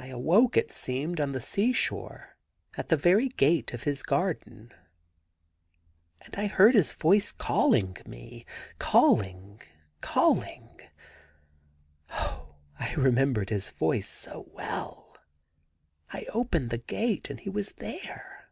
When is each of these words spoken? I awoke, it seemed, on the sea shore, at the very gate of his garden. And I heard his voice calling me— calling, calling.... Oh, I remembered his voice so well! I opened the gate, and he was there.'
I 0.00 0.08
awoke, 0.08 0.56
it 0.56 0.72
seemed, 0.72 1.20
on 1.20 1.30
the 1.30 1.38
sea 1.40 1.72
shore, 1.72 2.36
at 2.76 2.88
the 2.88 2.96
very 2.96 3.28
gate 3.28 3.72
of 3.72 3.84
his 3.84 4.02
garden. 4.02 4.74
And 6.22 6.34
I 6.34 6.48
heard 6.48 6.74
his 6.74 6.92
voice 6.92 7.30
calling 7.30 7.96
me— 8.04 8.44
calling, 8.80 9.62
calling.... 10.00 10.80
Oh, 12.10 12.56
I 12.80 12.92
remembered 12.94 13.50
his 13.50 13.70
voice 13.70 14.08
so 14.08 14.50
well! 14.54 15.16
I 16.12 16.24
opened 16.34 16.70
the 16.70 16.78
gate, 16.78 17.30
and 17.30 17.38
he 17.38 17.48
was 17.48 17.70
there.' 17.76 18.50